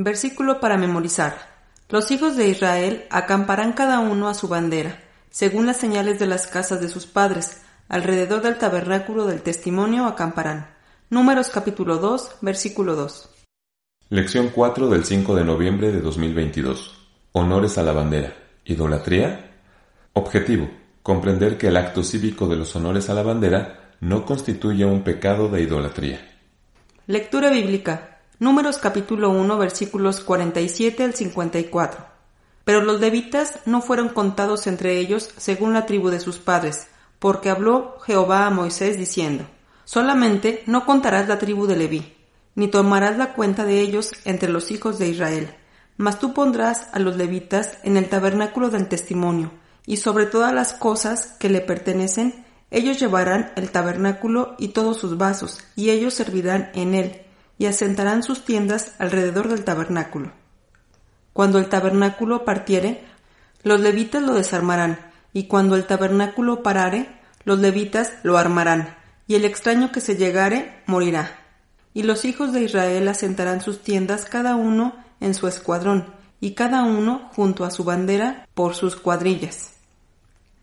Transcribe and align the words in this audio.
Versículo 0.00 0.60
para 0.60 0.78
memorizar. 0.78 1.34
Los 1.88 2.12
hijos 2.12 2.36
de 2.36 2.46
Israel 2.46 3.06
acamparán 3.10 3.72
cada 3.72 3.98
uno 3.98 4.28
a 4.28 4.34
su 4.34 4.46
bandera, 4.46 5.02
según 5.28 5.66
las 5.66 5.78
señales 5.78 6.20
de 6.20 6.26
las 6.26 6.46
casas 6.46 6.80
de 6.80 6.88
sus 6.88 7.06
padres, 7.06 7.62
alrededor 7.88 8.40
del 8.42 8.58
tabernáculo 8.58 9.26
del 9.26 9.42
testimonio 9.42 10.06
acamparán. 10.06 10.68
Números 11.10 11.50
capítulo 11.50 11.96
2, 11.96 12.36
versículo 12.42 12.94
2. 12.94 13.28
Lección 14.10 14.50
4 14.54 14.88
del 14.88 15.04
5 15.04 15.34
de 15.34 15.44
noviembre 15.44 15.90
de 15.90 16.00
2022. 16.00 17.08
Honores 17.32 17.76
a 17.76 17.82
la 17.82 17.90
bandera. 17.90 18.36
¿Idolatría? 18.66 19.50
Objetivo. 20.12 20.70
Comprender 21.02 21.58
que 21.58 21.66
el 21.66 21.76
acto 21.76 22.04
cívico 22.04 22.46
de 22.46 22.54
los 22.54 22.76
honores 22.76 23.10
a 23.10 23.14
la 23.14 23.24
bandera 23.24 23.94
no 23.98 24.24
constituye 24.24 24.84
un 24.84 25.02
pecado 25.02 25.48
de 25.48 25.62
idolatría. 25.62 26.20
Lectura 27.08 27.50
bíblica. 27.50 28.17
Números 28.40 28.78
capítulo 28.78 29.30
1 29.30 29.58
versículos 29.58 30.20
47 30.20 31.02
al 31.02 31.12
54. 31.12 32.06
Pero 32.62 32.82
los 32.82 33.00
levitas 33.00 33.58
no 33.66 33.82
fueron 33.82 34.10
contados 34.10 34.68
entre 34.68 34.98
ellos 34.98 35.30
según 35.38 35.72
la 35.72 35.86
tribu 35.86 36.08
de 36.10 36.20
sus 36.20 36.38
padres, 36.38 36.86
porque 37.18 37.50
habló 37.50 37.98
Jehová 38.06 38.46
a 38.46 38.50
Moisés 38.50 38.96
diciendo, 38.96 39.44
Solamente 39.84 40.62
no 40.66 40.86
contarás 40.86 41.26
la 41.26 41.40
tribu 41.40 41.66
de 41.66 41.74
Leví, 41.74 42.14
ni 42.54 42.68
tomarás 42.68 43.18
la 43.18 43.32
cuenta 43.34 43.64
de 43.64 43.80
ellos 43.80 44.12
entre 44.24 44.50
los 44.50 44.70
hijos 44.70 45.00
de 45.00 45.08
Israel, 45.08 45.52
mas 45.96 46.20
tú 46.20 46.32
pondrás 46.32 46.90
a 46.92 47.00
los 47.00 47.16
levitas 47.16 47.78
en 47.82 47.96
el 47.96 48.08
tabernáculo 48.08 48.70
del 48.70 48.86
testimonio, 48.86 49.50
y 49.84 49.96
sobre 49.96 50.26
todas 50.26 50.54
las 50.54 50.74
cosas 50.74 51.34
que 51.40 51.48
le 51.48 51.60
pertenecen, 51.60 52.46
ellos 52.70 53.00
llevarán 53.00 53.50
el 53.56 53.72
tabernáculo 53.72 54.54
y 54.58 54.68
todos 54.68 54.98
sus 54.98 55.18
vasos, 55.18 55.58
y 55.74 55.90
ellos 55.90 56.14
servirán 56.14 56.70
en 56.74 56.94
él, 56.94 57.22
y 57.58 57.66
asentarán 57.66 58.22
sus 58.22 58.44
tiendas 58.44 58.92
alrededor 58.98 59.48
del 59.48 59.64
tabernáculo. 59.64 60.32
Cuando 61.32 61.58
el 61.58 61.68
tabernáculo 61.68 62.44
partiere, 62.44 63.04
los 63.62 63.80
levitas 63.80 64.22
lo 64.22 64.34
desarmarán, 64.34 64.98
y 65.32 65.44
cuando 65.44 65.76
el 65.76 65.84
tabernáculo 65.84 66.62
parare, 66.62 67.08
los 67.44 67.58
levitas 67.58 68.12
lo 68.22 68.38
armarán 68.38 68.98
y 69.28 69.34
el 69.34 69.44
extraño 69.44 69.92
que 69.92 70.00
se 70.00 70.16
llegare 70.16 70.82
morirá. 70.86 71.38
Y 71.94 72.02
los 72.02 72.24
hijos 72.24 72.52
de 72.52 72.62
Israel 72.62 73.06
asentarán 73.06 73.60
sus 73.60 73.82
tiendas 73.82 74.24
cada 74.24 74.56
uno 74.56 74.96
en 75.20 75.34
su 75.34 75.46
escuadrón, 75.46 76.14
y 76.40 76.52
cada 76.52 76.82
uno 76.82 77.30
junto 77.34 77.64
a 77.64 77.70
su 77.70 77.84
bandera 77.84 78.48
por 78.54 78.74
sus 78.74 78.96
cuadrillas. 78.96 79.74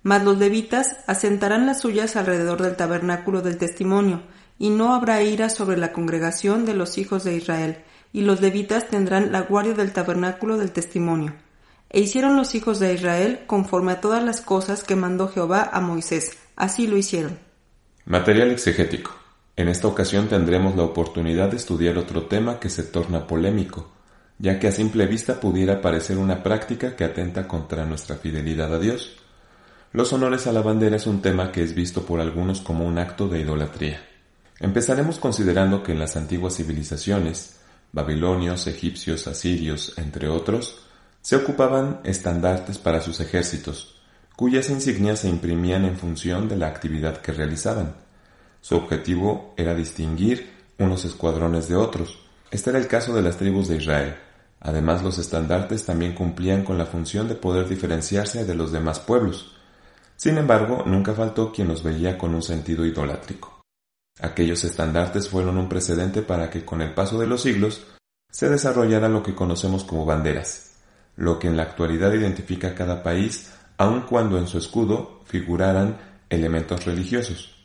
Mas 0.02 0.23
los 0.23 0.38
levitas 0.38 0.97
asentarán 1.08 1.66
las 1.66 1.81
suyas 1.81 2.16
alrededor 2.16 2.62
del 2.62 2.75
tabernáculo 2.75 3.41
del 3.41 3.58
testimonio, 3.58 4.23
y 4.58 4.70
no 4.70 4.94
habrá 4.94 5.22
ira 5.22 5.50
sobre 5.50 5.78
la 5.78 5.92
congregación 5.92 6.66
de 6.66 6.73
los 6.73 6.98
hijos 6.98 7.23
de 7.23 7.36
Israel, 7.36 7.84
y 8.14 8.22
los 8.22 8.42
levitas 8.42 8.88
tendrán 8.88 9.31
la 9.31 9.42
guardia 9.42 9.73
del 9.73 9.92
tabernáculo 9.92 10.58
del 10.58 10.72
testimonio. 10.72 11.34
E 11.89 12.00
hicieron 12.00 12.36
los 12.36 12.56
hijos 12.56 12.80
de 12.80 12.94
Israel 12.94 13.42
conforme 13.47 13.92
a 13.92 14.02
todas 14.02 14.23
las 14.23 14.42
cosas 14.42 14.84
que 14.84 14.95
mandó 14.95 15.28
Jehová 15.28 15.70
a 15.72 15.81
Moisés, 15.81 16.38
así 16.56 16.88
lo 16.88 16.97
hicieron. 16.97 17.38
Material 18.06 18.52
exegético. 18.52 19.12
En 19.58 19.67
esta 19.70 19.88
ocasión 19.88 20.28
tendremos 20.28 20.75
la 20.75 20.84
oportunidad 20.84 21.50
de 21.50 21.58
estudiar 21.58 21.97
otro 21.97 22.23
tema 22.23 22.59
que 22.59 22.69
se 22.69 22.84
torna 22.84 23.25
polémico, 23.28 23.92
ya 24.38 24.59
que 24.59 24.67
a 24.67 24.72
simple 24.72 25.08
vista 25.08 25.40
pudiera 25.40 25.81
parecer 25.81 26.17
una 26.17 26.44
práctica 26.44 26.95
que 26.95 27.06
atenta 27.06 27.47
contra 27.47 27.86
nuestra 27.86 28.17
fidelidad 28.17 28.73
a 28.73 28.80
Dios. 28.80 29.17
Los 29.94 30.12
honores 30.12 30.45
a 30.47 30.52
la 30.52 30.62
bandera 30.62 30.97
es 30.97 31.08
un 31.08 31.22
tema 31.22 31.52
que 31.52 31.64
es 31.64 31.73
visto 31.73 32.06
por 32.06 32.19
algunos 32.19 32.59
como 32.59 32.86
un 32.86 32.97
acto 32.97 33.30
de 33.30 33.40
idolatría. 33.40 34.14
Empezaremos 34.59 35.20
considerando 35.20 35.84
que 35.84 35.92
en 35.92 36.00
las 36.00 36.16
antiguas 36.16 36.56
civilizaciones, 36.56 37.58
babilonios, 37.92 38.67
egipcios, 38.67 39.28
asirios, 39.28 39.97
entre 39.97 40.30
otros, 40.30 40.80
se 41.22 41.36
ocupaban 41.36 42.00
estandartes 42.03 42.78
para 42.78 43.02
sus 43.02 43.20
ejércitos, 43.20 44.00
cuyas 44.36 44.70
insignias 44.70 45.20
se 45.20 45.30
imprimían 45.30 45.84
en 45.84 45.97
función 45.97 46.47
de 46.47 46.56
la 46.56 46.68
actividad 46.68 47.18
que 47.18 47.31
realizaban. 47.31 47.96
Su 48.62 48.75
objetivo 48.75 49.53
era 49.57 49.75
distinguir 49.75 50.52
unos 50.79 51.03
escuadrones 51.03 51.68
de 51.68 51.75
otros. 51.75 52.19
Este 52.50 52.69
era 52.69 52.79
el 52.79 52.88
caso 52.88 53.13
de 53.13 53.22
las 53.22 53.38
tribus 53.38 53.68
de 53.68 53.78
Israel. 53.78 54.16
Además, 54.62 55.03
los 55.03 55.18
estandartes 55.18 55.85
también 55.85 56.16
cumplían 56.16 56.63
con 56.63 56.78
la 56.78 56.85
función 56.85 57.28
de 57.28 57.35
poder 57.35 57.68
diferenciarse 57.68 58.46
de 58.46 58.56
los 58.56 58.72
demás 58.72 59.00
pueblos. 59.00 59.56
Sin 60.16 60.38
embargo, 60.38 60.84
nunca 60.85 61.13
faltó 61.13 61.52
quien 61.52 61.68
los 61.68 61.84
veía 61.84 62.18
con 62.18 62.34
un 62.34 62.41
sentido 62.41 62.85
idolátrico. 62.85 63.54
Aquellos 64.22 64.64
estandartes 64.64 65.30
fueron 65.30 65.58
un 65.58 65.68
precedente 65.68 66.22
para 66.22 66.50
que 66.50 66.64
con 66.64 66.81
el 66.81 66.94
paso 66.94 67.20
de 67.20 67.28
los 67.28 67.42
siglos 67.42 67.86
se 68.31 68.50
desarrollara 68.50 69.09
lo 69.09 69.24
que 69.24 69.36
conocemos 69.36 69.84
como 69.84 70.06
banderas, 70.06 70.78
lo 71.16 71.40
que 71.40 71.48
en 71.48 71.58
la 71.58 71.64
actualidad 71.64 72.14
identifica 72.14 72.70
a 72.70 72.76
cada 72.76 73.03
país 73.03 73.52
aun 73.78 74.02
cuando 74.02 74.38
en 74.38 74.48
su 74.48 74.58
escudo 74.58 75.22
figuraran 75.26 75.98
elementos 76.30 76.86
religiosos. 76.86 77.56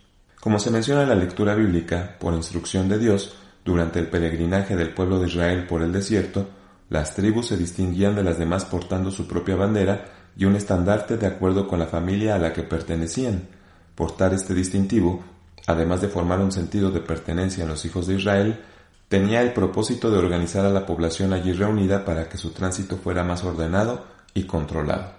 Como 0.41 0.59
se 0.59 0.71
menciona 0.71 1.03
en 1.03 1.09
la 1.11 1.15
lectura 1.15 1.55
bíblica, 1.55 2.17
por 2.19 2.35
instrucción 2.35 2.89
de 2.89 2.99
Dios, 2.99 3.37
durante 3.65 3.99
el 3.99 4.09
peregrinaje 4.09 4.75
del 4.75 4.95
pueblo 4.95 5.21
de 5.21 5.29
Israel 5.29 5.67
por 5.67 5.83
el 5.83 5.93
desierto, 5.93 6.49
las 6.89 7.15
tribus 7.15 7.49
se 7.49 7.57
distinguían 7.57 8.17
de 8.17 8.25
las 8.25 8.39
demás 8.39 8.65
portando 8.65 9.11
su 9.11 9.29
propia 9.29 9.55
bandera 9.55 10.07
y 10.37 10.47
un 10.47 10.57
estandarte 10.57 11.17
de 11.17 11.27
acuerdo 11.27 11.69
con 11.69 11.79
la 11.79 11.87
familia 11.87 12.35
a 12.35 12.39
la 12.39 12.53
que 12.53 12.63
pertenecían. 12.63 13.49
Portar 13.95 14.33
este 14.33 14.55
distintivo, 14.55 15.23
además 15.67 16.01
de 16.01 16.09
formar 16.09 16.41
un 16.41 16.53
sentido 16.53 16.91
de 16.91 17.01
pertenencia 17.01 17.63
en 17.63 17.69
los 17.71 17.85
hijos 17.85 18.07
de 18.07 18.15
Israel, 18.15 18.61
tenía 19.09 19.43
el 19.43 19.53
propósito 19.53 20.11
de 20.11 20.19
organizar 20.19 20.65
a 20.65 20.71
la 20.71 20.87
población 20.87 21.33
allí 21.33 21.53
reunida 21.53 22.05
para 22.05 22.29
que 22.29 22.39
su 22.39 22.51
tránsito 22.51 22.97
fuera 22.97 23.25
más 23.25 23.45
ordenado 23.45 24.07
y 24.35 24.45
controlado. 24.45 25.13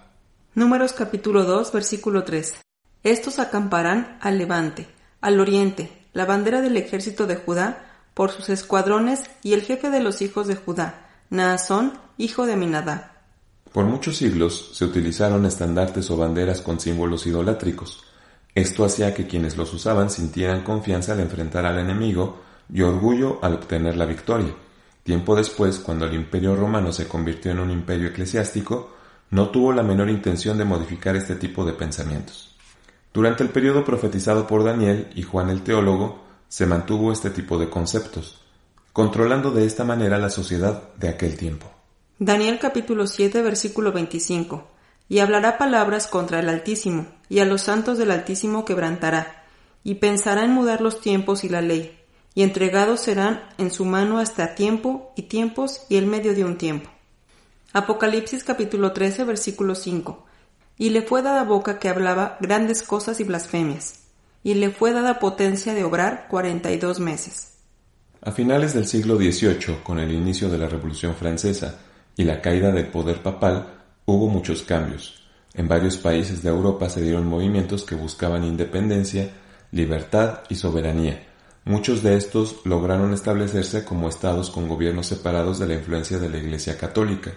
Números 0.54 0.92
capítulo 0.92 1.44
2, 1.44 1.72
versículo 1.72 2.24
3. 2.24 2.60
Estos 3.04 3.38
acamparán 3.38 4.18
al 4.20 4.38
levante, 4.38 4.86
al 5.20 5.40
oriente, 5.40 6.06
la 6.12 6.24
bandera 6.24 6.60
del 6.60 6.76
ejército 6.76 7.26
de 7.26 7.36
Judá, 7.36 7.86
por 8.14 8.30
sus 8.30 8.48
escuadrones 8.48 9.22
y 9.42 9.54
el 9.54 9.62
jefe 9.62 9.90
de 9.90 10.00
los 10.00 10.22
hijos 10.22 10.46
de 10.46 10.56
Judá, 10.56 11.08
Naasón, 11.30 11.98
hijo 12.18 12.46
de 12.46 12.52
Aminadab. 12.52 13.10
Por 13.72 13.86
muchos 13.86 14.18
siglos 14.18 14.70
se 14.74 14.84
utilizaron 14.84 15.46
estandartes 15.46 16.10
o 16.10 16.16
banderas 16.16 16.60
con 16.60 16.78
símbolos 16.78 17.26
idolátricos. 17.26 18.04
Esto 18.54 18.84
hacía 18.84 19.14
que 19.14 19.26
quienes 19.26 19.56
los 19.56 19.72
usaban 19.72 20.10
sintieran 20.10 20.62
confianza 20.62 21.12
al 21.12 21.20
enfrentar 21.20 21.64
al 21.64 21.78
enemigo 21.78 22.40
y 22.72 22.82
orgullo 22.82 23.38
al 23.42 23.54
obtener 23.54 23.96
la 23.96 24.04
victoria. 24.04 24.54
Tiempo 25.02 25.34
después, 25.34 25.78
cuando 25.78 26.04
el 26.04 26.14
imperio 26.14 26.54
romano 26.54 26.92
se 26.92 27.08
convirtió 27.08 27.50
en 27.50 27.60
un 27.60 27.70
imperio 27.70 28.08
eclesiástico, 28.08 28.90
no 29.30 29.48
tuvo 29.48 29.72
la 29.72 29.82
menor 29.82 30.10
intención 30.10 30.58
de 30.58 30.64
modificar 30.64 31.16
este 31.16 31.36
tipo 31.36 31.64
de 31.64 31.72
pensamientos. 31.72 32.54
Durante 33.12 33.42
el 33.42 33.50
periodo 33.50 33.84
profetizado 33.84 34.46
por 34.46 34.64
Daniel 34.64 35.10
y 35.14 35.22
Juan 35.22 35.50
el 35.50 35.62
teólogo, 35.62 36.22
se 36.48 36.66
mantuvo 36.66 37.12
este 37.12 37.30
tipo 37.30 37.58
de 37.58 37.70
conceptos, 37.70 38.42
controlando 38.92 39.50
de 39.50 39.64
esta 39.64 39.84
manera 39.84 40.18
la 40.18 40.28
sociedad 40.28 40.92
de 40.96 41.08
aquel 41.08 41.36
tiempo. 41.36 41.70
Daniel 42.18 42.58
capítulo 42.58 43.06
7 43.06 43.40
versículo 43.42 43.90
25. 43.90 44.71
Y 45.12 45.18
hablará 45.18 45.58
palabras 45.58 46.06
contra 46.06 46.40
el 46.40 46.48
Altísimo, 46.48 47.04
y 47.28 47.40
a 47.40 47.44
los 47.44 47.60
santos 47.60 47.98
del 47.98 48.10
Altísimo 48.10 48.64
quebrantará, 48.64 49.44
y 49.84 49.96
pensará 49.96 50.42
en 50.42 50.52
mudar 50.52 50.80
los 50.80 51.02
tiempos 51.02 51.44
y 51.44 51.50
la 51.50 51.60
ley, 51.60 52.00
y 52.34 52.42
entregados 52.42 53.00
serán 53.00 53.42
en 53.58 53.70
su 53.70 53.84
mano 53.84 54.20
hasta 54.20 54.54
tiempo 54.54 55.12
y 55.14 55.24
tiempos 55.24 55.82
y 55.90 55.96
el 55.96 56.06
medio 56.06 56.34
de 56.34 56.46
un 56.46 56.56
tiempo. 56.56 56.88
Apocalipsis 57.74 58.42
capítulo 58.42 58.92
13 58.92 59.24
versículo 59.24 59.74
5. 59.74 60.24
Y 60.78 60.88
le 60.88 61.02
fue 61.02 61.20
dada 61.20 61.44
boca 61.44 61.78
que 61.78 61.90
hablaba 61.90 62.38
grandes 62.40 62.82
cosas 62.82 63.20
y 63.20 63.24
blasfemias, 63.24 64.04
y 64.42 64.54
le 64.54 64.70
fue 64.70 64.94
dada 64.94 65.18
potencia 65.18 65.74
de 65.74 65.84
obrar 65.84 66.26
cuarenta 66.30 66.70
y 66.72 66.78
dos 66.78 67.00
meses. 67.00 67.58
A 68.22 68.32
finales 68.32 68.72
del 68.72 68.86
siglo 68.86 69.16
XVIII, 69.16 69.82
con 69.82 69.98
el 69.98 70.10
inicio 70.10 70.48
de 70.48 70.56
la 70.56 70.70
Revolución 70.70 71.14
Francesa 71.14 71.80
y 72.16 72.24
la 72.24 72.40
caída 72.40 72.72
del 72.72 72.86
poder 72.86 73.22
papal, 73.22 73.81
hubo 74.06 74.28
muchos 74.28 74.62
cambios. 74.62 75.22
En 75.54 75.68
varios 75.68 75.96
países 75.98 76.42
de 76.42 76.48
Europa 76.48 76.88
se 76.88 77.02
dieron 77.02 77.26
movimientos 77.26 77.84
que 77.84 77.94
buscaban 77.94 78.44
independencia, 78.44 79.30
libertad 79.70 80.40
y 80.48 80.54
soberanía. 80.54 81.26
Muchos 81.64 82.02
de 82.02 82.16
estos 82.16 82.56
lograron 82.64 83.12
establecerse 83.12 83.84
como 83.84 84.08
estados 84.08 84.50
con 84.50 84.66
gobiernos 84.66 85.06
separados 85.06 85.58
de 85.58 85.68
la 85.68 85.74
influencia 85.74 86.18
de 86.18 86.28
la 86.28 86.38
Iglesia 86.38 86.76
católica. 86.76 87.32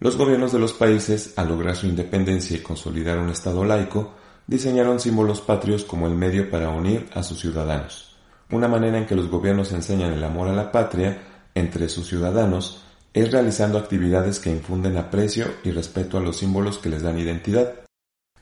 Los 0.00 0.16
gobiernos 0.16 0.52
de 0.52 0.58
los 0.58 0.72
países, 0.72 1.32
al 1.36 1.48
lograr 1.48 1.76
su 1.76 1.86
independencia 1.86 2.56
y 2.56 2.60
consolidar 2.60 3.18
un 3.18 3.30
Estado 3.30 3.64
laico, 3.64 4.12
diseñaron 4.46 5.00
símbolos 5.00 5.40
patrios 5.40 5.84
como 5.84 6.06
el 6.06 6.14
medio 6.14 6.50
para 6.50 6.68
unir 6.68 7.08
a 7.14 7.22
sus 7.22 7.40
ciudadanos. 7.40 8.16
Una 8.50 8.68
manera 8.68 8.98
en 8.98 9.06
que 9.06 9.16
los 9.16 9.28
gobiernos 9.28 9.72
enseñan 9.72 10.12
el 10.12 10.22
amor 10.22 10.48
a 10.48 10.52
la 10.52 10.70
patria 10.70 11.22
entre 11.54 11.88
sus 11.88 12.08
ciudadanos 12.08 12.83
es 13.14 13.30
realizando 13.30 13.78
actividades 13.78 14.40
que 14.40 14.50
infunden 14.50 14.96
aprecio 14.96 15.46
y 15.62 15.70
respeto 15.70 16.18
a 16.18 16.20
los 16.20 16.36
símbolos 16.36 16.78
que 16.78 16.88
les 16.88 17.02
dan 17.02 17.18
identidad. 17.18 17.72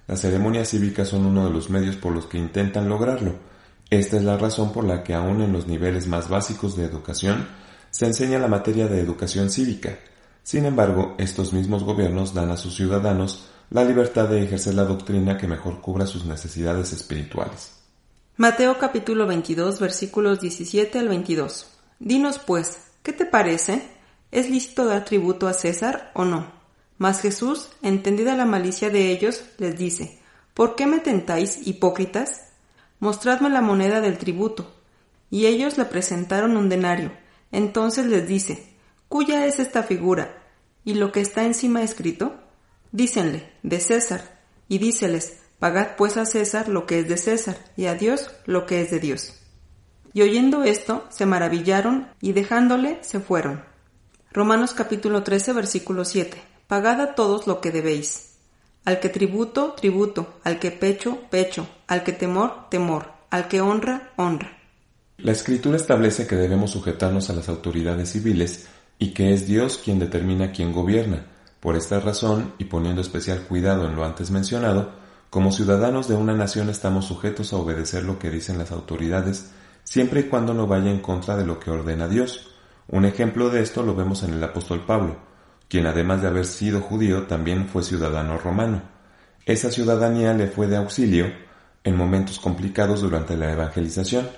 Las 0.07 0.23
ceremonias 0.23 0.71
cívicas 0.71 1.09
son 1.09 1.27
uno 1.27 1.45
de 1.45 1.53
los 1.53 1.69
medios 1.69 1.97
por 1.97 2.13
los 2.13 2.25
que 2.27 2.39
intentan 2.39 2.89
lograrlo. 2.89 3.35
Esta 3.91 4.17
es 4.17 4.25
la 4.25 4.39
razón 4.39 4.73
por 4.73 4.85
la 4.85 5.05
que 5.05 5.13
aún 5.13 5.43
en 5.43 5.53
los 5.53 5.67
niveles 5.67 6.07
más 6.07 6.31
básicos 6.31 6.75
de 6.75 6.87
educación 6.87 7.47
se 7.91 8.07
enseña 8.07 8.39
la 8.39 8.49
materia 8.49 8.89
de 8.89 8.99
educación 9.01 9.51
cívica. 9.51 9.99
Sin 10.43 10.65
embargo, 10.65 11.15
estos 11.19 11.53
mismos 11.53 11.85
gobiernos 11.85 12.33
dan 12.33 12.51
a 12.51 12.57
sus 12.57 12.75
ciudadanos 12.75 13.51
la 13.69 13.85
libertad 13.85 14.29
de 14.29 14.43
ejercer 14.43 14.75
la 14.75 14.85
doctrina 14.85 15.37
que 15.37 15.47
mejor 15.47 15.83
cubra 15.83 16.07
sus 16.07 16.25
necesidades 16.25 16.95
espirituales. 16.95 17.75
Mateo 18.39 18.79
capítulo 18.79 19.27
22 19.27 19.79
versículos 19.79 20.41
17 20.41 20.99
al 20.99 21.09
22. 21.09 21.67
Dinos 21.99 22.39
pues, 22.39 22.79
¿qué 23.03 23.13
te 23.13 23.27
parece? 23.27 24.02
¿Es 24.33 24.49
lícito 24.49 24.87
dar 24.87 25.05
tributo 25.05 25.47
a 25.47 25.53
César 25.53 26.11
o 26.15 26.25
no? 26.25 26.51
Mas 26.97 27.21
Jesús, 27.21 27.69
entendida 27.83 28.35
la 28.35 28.47
malicia 28.47 28.89
de 28.89 29.13
ellos, 29.13 29.45
les 29.59 29.77
dice, 29.77 30.19
¿Por 30.55 30.75
qué 30.75 30.87
me 30.87 31.01
tentáis, 31.01 31.67
hipócritas? 31.67 32.49
Mostradme 32.99 33.51
la 33.51 33.61
moneda 33.61 34.01
del 34.01 34.17
tributo. 34.17 34.75
Y 35.31 35.45
ellos 35.47 35.77
le 35.77 35.85
presentaron 35.85 36.57
un 36.57 36.71
denario. 36.71 37.13
Entonces 37.51 38.07
les 38.07 38.27
dice, 38.27 38.75
¿Cuya 39.07 39.45
es 39.45 39.61
esta 39.61 39.83
figura? 39.83 40.43
¿Y 40.83 40.95
lo 40.95 41.13
que 41.13 41.21
está 41.21 41.45
encima 41.45 41.83
escrito? 41.83 42.35
Dícenle, 42.91 43.53
de 43.63 43.81
César. 43.81 44.41
Y 44.67 44.79
díceles, 44.79 45.41
Pagad 45.59 45.97
pues 45.99 46.17
a 46.17 46.25
César 46.25 46.69
lo 46.69 46.87
que 46.87 47.01
es 47.01 47.09
de 47.09 47.19
César, 47.19 47.59
y 47.77 47.85
a 47.85 47.95
Dios 47.97 48.31
lo 48.47 48.65
que 48.65 48.81
es 48.81 48.91
de 48.91 48.99
Dios. 48.99 49.35
Y 50.15 50.23
oyendo 50.23 50.65
esto, 50.65 51.05
se 51.11 51.27
maravillaron, 51.27 52.09
y 52.23 52.33
dejándole, 52.33 52.99
se 53.03 53.21
fueron. 53.21 53.72
Romanos 54.35 54.73
capítulo 54.73 55.23
13, 55.23 55.53
versículo 55.53 56.07
7. 56.07 56.43
Pagad 56.67 57.03
a 57.03 57.15
todos 57.15 57.47
lo 57.47 57.61
que 57.61 57.71
debéis. 57.71 58.39
Al 58.87 58.99
que 58.99 59.11
tributo, 59.11 59.75
tributo, 59.75 60.41
al 60.43 60.59
que 60.59 60.71
pecho, 60.71 61.19
pecho, 61.31 61.67
al 61.87 62.03
que 62.03 62.13
temor, 62.13 62.71
temor, 62.71 63.13
al 63.29 63.47
que 63.47 63.61
honra, 63.61 64.13
honra. 64.17 64.57
La 65.19 65.33
escritura 65.33 65.77
establece 65.77 66.27
que 66.27 66.37
debemos 66.37 66.71
sujetarnos 66.71 67.29
a 67.29 67.35
las 67.35 67.51
autoridades 67.51 68.13
civiles 68.13 68.69
y 68.99 69.13
que 69.13 69.35
es 69.35 69.47
Dios 69.47 69.79
quien 69.85 69.99
determina 69.99 70.51
quién 70.51 70.73
gobierna. 70.73 71.27
Por 71.61 71.77
esta 71.77 72.01
razón, 72.01 72.55
y 72.57 72.65
poniendo 72.65 73.03
especial 73.03 73.43
cuidado 73.43 73.87
en 73.87 73.97
lo 73.97 74.03
antes 74.03 74.31
mencionado, 74.31 74.93
como 75.29 75.53
ciudadanos 75.53 76.09
de 76.09 76.15
una 76.15 76.33
nación 76.33 76.71
estamos 76.71 77.05
sujetos 77.05 77.53
a 77.53 77.57
obedecer 77.57 78.05
lo 78.05 78.19
que 78.19 78.31
dicen 78.31 78.57
las 78.57 78.73
autoridades, 78.73 79.51
siempre 79.85 80.21
y 80.21 80.25
cuando 80.25 80.55
no 80.55 80.67
vaya 80.67 80.91
en 80.91 81.01
contra 81.01 81.37
de 81.37 81.45
lo 81.45 81.61
que 81.61 81.71
ordena 81.71 82.09
Dios. 82.09 82.49
Un 82.93 83.07
ejemplo 83.07 83.49
de 83.49 83.63
esto 83.63 83.83
lo 83.83 83.95
vemos 83.95 84.23
en 84.23 84.35
el 84.35 84.45
apóstol 84.45 84.85
Pablo, 84.85 85.17
quien 85.67 85.87
además 85.87 86.21
de 86.21 86.29
haber 86.29 86.45
sido 86.45 86.83
judío 86.83 87.23
también 87.23 87.67
fue 87.67 87.83
ciudadano 87.83 88.37
romano. 88.37 88.83
Esa 89.47 89.71
ciudadanía 89.71 90.35
le 90.35 90.47
fue 90.47 90.67
de 90.67 90.77
auxilio 90.77 91.33
en 91.85 91.97
momentos 91.97 92.39
complicados 92.39 93.01
durante 93.01 93.35
la 93.35 93.51
evangelización. 93.51 94.29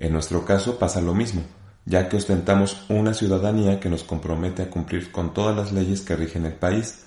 En 0.00 0.12
nuestro 0.12 0.44
caso 0.44 0.76
pasa 0.76 1.00
lo 1.00 1.14
mismo, 1.14 1.42
ya 1.84 2.08
que 2.08 2.16
ostentamos 2.16 2.84
una 2.88 3.14
ciudadanía 3.14 3.78
que 3.78 3.88
nos 3.88 4.02
compromete 4.02 4.62
a 4.62 4.70
cumplir 4.70 5.12
con 5.12 5.32
todas 5.32 5.54
las 5.54 5.70
leyes 5.70 6.00
que 6.00 6.16
rigen 6.16 6.46
el 6.46 6.54
país, 6.54 7.04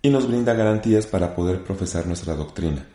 y 0.00 0.10
nos 0.10 0.28
brinda 0.28 0.54
garantías 0.54 1.08
para 1.08 1.34
poder 1.34 1.64
profesar 1.64 2.06
nuestra 2.06 2.36
doctrina. 2.36 2.86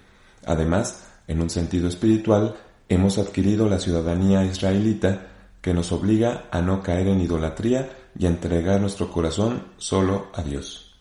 Además, 0.45 1.03
en 1.27 1.42
un 1.42 1.50
sentido 1.50 1.89
espiritual, 1.89 2.56
hemos 2.88 3.18
adquirido 3.18 3.68
la 3.68 3.80
ciudadanía 3.80 4.45
israelita 4.45 5.30
que 5.61 5.73
nos 5.73 5.91
obliga 5.91 6.45
a 6.51 6.61
no 6.61 6.81
caer 6.81 7.07
en 7.07 7.21
idolatría 7.21 7.97
y 8.17 8.25
a 8.25 8.29
entregar 8.29 8.81
nuestro 8.81 9.11
corazón 9.11 9.67
solo 9.77 10.27
a 10.33 10.41
Dios. 10.41 10.99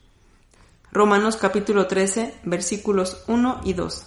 Romanos 0.93 1.37
capítulo 1.37 1.87
13 1.87 2.35
versículos 2.45 3.25
1 3.29 3.61
y 3.65 3.73
2. 3.73 4.07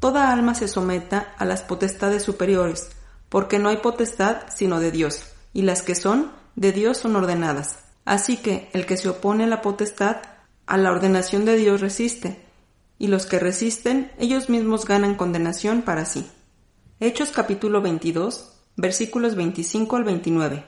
Toda 0.00 0.32
alma 0.32 0.54
se 0.54 0.68
someta 0.68 1.34
a 1.38 1.44
las 1.44 1.62
potestades 1.62 2.22
superiores, 2.22 2.90
porque 3.28 3.58
no 3.58 3.68
hay 3.68 3.78
potestad 3.78 4.42
sino 4.54 4.80
de 4.80 4.90
Dios, 4.90 5.22
y 5.52 5.62
las 5.62 5.82
que 5.82 5.94
son, 5.94 6.32
de 6.56 6.72
Dios 6.72 6.98
son 6.98 7.16
ordenadas. 7.16 7.80
Así 8.04 8.36
que 8.36 8.70
el 8.72 8.86
que 8.86 8.96
se 8.96 9.08
opone 9.08 9.44
a 9.44 9.48
la 9.48 9.60
potestad 9.60 10.18
a 10.66 10.76
la 10.76 10.92
ordenación 10.92 11.44
de 11.44 11.56
Dios 11.56 11.80
resiste, 11.80 12.44
y 12.98 13.08
los 13.08 13.26
que 13.26 13.38
resisten, 13.38 14.12
ellos 14.18 14.48
mismos 14.48 14.86
ganan 14.86 15.14
condenación 15.14 15.82
para 15.82 16.04
sí. 16.04 16.26
Hechos 17.00 17.30
capítulo 17.30 17.80
22, 17.80 18.57
versículos 18.78 19.34
25 19.34 19.96
al 19.96 20.04
29. 20.04 20.64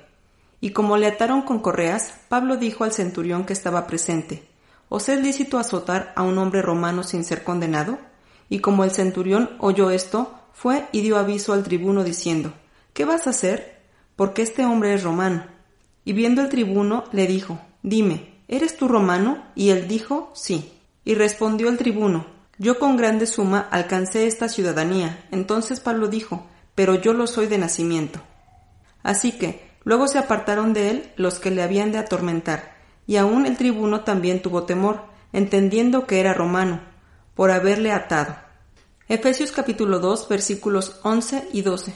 Y 0.60 0.72
como 0.72 0.98
le 0.98 1.06
ataron 1.06 1.40
con 1.40 1.60
correas, 1.60 2.12
Pablo 2.28 2.58
dijo 2.58 2.84
al 2.84 2.92
centurión 2.92 3.46
que 3.46 3.54
estaba 3.54 3.86
presente, 3.86 4.46
¿Os 4.90 5.08
es 5.08 5.22
lícito 5.22 5.58
azotar 5.58 6.12
a 6.16 6.22
un 6.22 6.36
hombre 6.36 6.60
romano 6.60 7.02
sin 7.02 7.24
ser 7.24 7.42
condenado? 7.42 7.98
Y 8.50 8.58
como 8.58 8.84
el 8.84 8.90
centurión 8.90 9.50
oyó 9.58 9.90
esto, 9.90 10.34
fue 10.52 10.86
y 10.92 11.00
dio 11.00 11.16
aviso 11.16 11.54
al 11.54 11.62
tribuno 11.62 12.04
diciendo, 12.04 12.52
¿Qué 12.92 13.06
vas 13.06 13.26
a 13.26 13.30
hacer? 13.30 13.80
Porque 14.16 14.42
este 14.42 14.66
hombre 14.66 14.92
es 14.92 15.02
romano. 15.02 15.46
Y 16.04 16.12
viendo 16.12 16.42
el 16.42 16.50
tribuno, 16.50 17.04
le 17.12 17.26
dijo, 17.26 17.58
Dime, 17.82 18.30
¿Eres 18.52 18.76
tú 18.76 18.88
romano? 18.88 19.44
Y 19.54 19.70
él 19.70 19.86
dijo, 19.86 20.32
sí. 20.34 20.72
Y 21.04 21.14
respondió 21.14 21.68
el 21.68 21.78
tribuno, 21.78 22.26
yo 22.58 22.80
con 22.80 22.96
grande 22.96 23.26
suma 23.26 23.60
alcancé 23.70 24.26
esta 24.26 24.48
ciudadanía. 24.48 25.24
Entonces 25.30 25.78
Pablo 25.78 26.08
dijo, 26.08 26.48
pero 26.75 26.94
yo 26.94 27.12
lo 27.12 27.26
soy 27.26 27.46
de 27.46 27.58
nacimiento. 27.58 28.20
Así 29.02 29.32
que 29.32 29.70
luego 29.84 30.08
se 30.08 30.19
apartaron 30.19 30.72
de 30.72 30.90
él 30.90 31.12
los 31.17 31.38
que 31.38 31.50
le 31.50 31.62
habían 31.62 31.93
de 31.93 31.99
atormentar, 31.99 32.76
y 33.06 33.17
aun 33.17 33.46
el 33.46 33.56
tribuno 33.56 34.00
también 34.05 34.43
tuvo 34.43 34.64
temor, 34.64 35.02
entendiendo 35.32 36.06
que 36.06 36.20
era 36.20 36.34
romano, 36.34 36.81
por 37.34 37.50
haberle 37.50 37.93
atado. 37.93 38.37
Efesios 39.08 39.50
capítulo 39.50 39.99
2 39.99 40.28
versículos 40.28 41.00
11 41.02 41.49
y 41.52 41.62
12. 41.62 41.94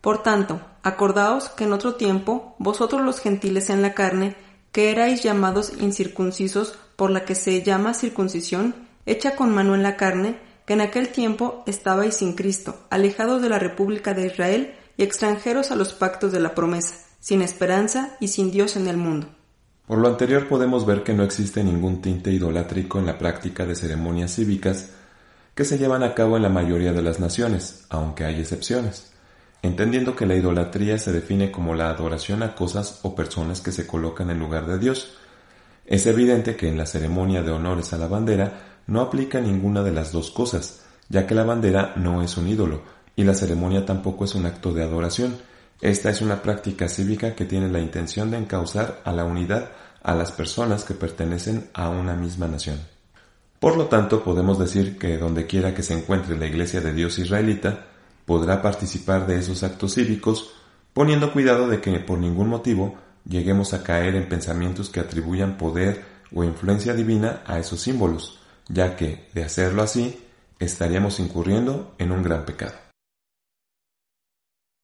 Por 0.00 0.22
tanto, 0.22 0.60
acordaos 0.82 1.48
que 1.48 1.64
en 1.64 1.72
otro 1.72 1.96
tiempo 1.96 2.54
vosotros 2.58 3.02
los 3.02 3.20
gentiles 3.20 3.70
en 3.70 3.82
la 3.82 3.92
carne 3.92 4.36
que 4.72 4.90
erais 4.90 5.22
llamados 5.22 5.72
incircuncisos 5.80 6.78
por 6.96 7.10
la 7.10 7.24
que 7.24 7.34
se 7.34 7.62
llama 7.62 7.94
circuncisión, 7.94 8.74
hecha 9.04 9.36
con 9.36 9.50
mano 9.50 9.74
en 9.74 9.82
la 9.82 9.96
carne, 9.96 10.38
que 10.66 10.74
en 10.74 10.82
aquel 10.82 11.08
tiempo 11.08 11.62
estabais 11.66 12.16
sin 12.16 12.34
Cristo, 12.34 12.76
alejados 12.90 13.40
de 13.40 13.48
la 13.48 13.58
República 13.58 14.12
de 14.12 14.26
Israel 14.26 14.74
y 14.96 15.04
extranjeros 15.04 15.70
a 15.70 15.76
los 15.76 15.92
pactos 15.92 16.32
de 16.32 16.40
la 16.40 16.54
promesa, 16.54 16.96
sin 17.20 17.40
esperanza 17.40 18.16
y 18.20 18.28
sin 18.28 18.50
Dios 18.50 18.76
en 18.76 18.88
el 18.88 18.96
mundo. 18.96 19.28
Por 19.86 19.98
lo 19.98 20.08
anterior 20.08 20.48
podemos 20.48 20.84
ver 20.84 21.02
que 21.04 21.14
no 21.14 21.22
existe 21.22 21.64
ningún 21.64 22.02
tinte 22.02 22.32
idolátrico 22.32 22.98
en 22.98 23.06
la 23.06 23.16
práctica 23.16 23.64
de 23.64 23.76
ceremonias 23.76 24.34
cívicas 24.34 24.90
que 25.54 25.64
se 25.64 25.78
llevan 25.78 26.02
a 26.02 26.12
cabo 26.12 26.36
en 26.36 26.42
la 26.42 26.48
mayoría 26.50 26.92
de 26.92 27.02
las 27.02 27.20
naciones, 27.20 27.86
aunque 27.88 28.24
hay 28.24 28.40
excepciones 28.40 29.12
entendiendo 29.66 30.16
que 30.16 30.26
la 30.26 30.36
idolatría 30.36 30.98
se 30.98 31.12
define 31.12 31.50
como 31.50 31.74
la 31.74 31.90
adoración 31.90 32.42
a 32.42 32.54
cosas 32.54 33.00
o 33.02 33.14
personas 33.14 33.60
que 33.60 33.72
se 33.72 33.86
colocan 33.86 34.30
en 34.30 34.38
lugar 34.38 34.66
de 34.66 34.78
Dios. 34.78 35.16
Es 35.84 36.06
evidente 36.06 36.56
que 36.56 36.68
en 36.68 36.78
la 36.78 36.86
ceremonia 36.86 37.42
de 37.42 37.52
honores 37.52 37.92
a 37.92 37.98
la 37.98 38.08
bandera 38.08 38.75
no 38.86 39.00
aplica 39.00 39.40
ninguna 39.40 39.82
de 39.82 39.92
las 39.92 40.12
dos 40.12 40.30
cosas, 40.30 40.82
ya 41.08 41.26
que 41.26 41.34
la 41.34 41.44
bandera 41.44 41.94
no 41.96 42.22
es 42.22 42.36
un 42.36 42.48
ídolo 42.48 42.82
y 43.16 43.24
la 43.24 43.34
ceremonia 43.34 43.86
tampoco 43.86 44.24
es 44.24 44.34
un 44.34 44.46
acto 44.46 44.72
de 44.72 44.82
adoración. 44.82 45.36
Esta 45.80 46.10
es 46.10 46.22
una 46.22 46.42
práctica 46.42 46.88
cívica 46.88 47.34
que 47.34 47.44
tiene 47.44 47.68
la 47.68 47.80
intención 47.80 48.30
de 48.30 48.38
encauzar 48.38 49.00
a 49.04 49.12
la 49.12 49.24
unidad 49.24 49.70
a 50.02 50.14
las 50.14 50.32
personas 50.32 50.84
que 50.84 50.94
pertenecen 50.94 51.68
a 51.74 51.88
una 51.88 52.14
misma 52.14 52.46
nación. 52.46 52.78
Por 53.58 53.76
lo 53.76 53.86
tanto, 53.86 54.22
podemos 54.22 54.58
decir 54.58 54.98
que 54.98 55.18
donde 55.18 55.46
quiera 55.46 55.74
que 55.74 55.82
se 55.82 55.94
encuentre 55.94 56.38
la 56.38 56.46
Iglesia 56.46 56.80
de 56.80 56.92
Dios 56.92 57.18
israelita, 57.18 57.86
podrá 58.24 58.62
participar 58.62 59.26
de 59.26 59.38
esos 59.38 59.62
actos 59.62 59.94
cívicos, 59.94 60.52
poniendo 60.92 61.32
cuidado 61.32 61.66
de 61.68 61.80
que 61.80 61.98
por 62.00 62.18
ningún 62.18 62.48
motivo 62.48 62.96
lleguemos 63.28 63.72
a 63.74 63.82
caer 63.82 64.14
en 64.14 64.28
pensamientos 64.28 64.90
que 64.90 65.00
atribuyan 65.00 65.56
poder 65.56 66.04
o 66.34 66.44
influencia 66.44 66.94
divina 66.94 67.42
a 67.46 67.58
esos 67.58 67.80
símbolos, 67.80 68.38
ya 68.68 68.96
que, 68.96 69.28
de 69.34 69.44
hacerlo 69.44 69.82
así, 69.82 70.18
estaríamos 70.58 71.20
incurriendo 71.20 71.94
en 71.98 72.12
un 72.12 72.22
gran 72.22 72.44
pecado. 72.44 72.85